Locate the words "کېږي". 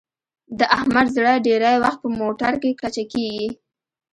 3.11-3.47